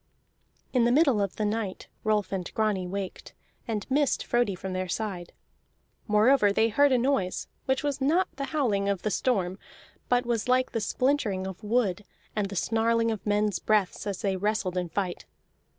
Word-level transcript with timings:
In 0.73 0.83
the 0.83 0.91
middle 0.91 1.21
of 1.21 1.35
the 1.35 1.45
night 1.45 1.87
Rolf 2.03 2.31
and 2.31 2.51
Grani 2.55 2.87
waked, 2.87 3.35
and 3.67 3.85
missed 3.87 4.25
Frodi 4.25 4.55
from 4.55 4.73
their 4.73 4.87
side. 4.89 5.31
Moreover 6.07 6.51
they 6.51 6.69
heard 6.69 6.91
a 6.91 6.97
noise, 6.97 7.47
which 7.65 7.83
was 7.83 8.01
not 8.01 8.27
the 8.37 8.45
howling 8.45 8.89
of 8.89 9.03
the 9.03 9.11
storm, 9.11 9.59
but 10.09 10.25
was 10.25 10.47
like 10.47 10.71
the 10.71 10.81
splintering 10.81 11.45
of 11.45 11.63
wood 11.63 12.03
and 12.35 12.49
the 12.49 12.55
snarling 12.55 13.11
of 13.11 13.23
men's 13.27 13.59
breaths 13.59 14.07
as 14.07 14.23
they 14.23 14.35
wrestled 14.35 14.75
in 14.75 14.89
fight. 14.89 15.27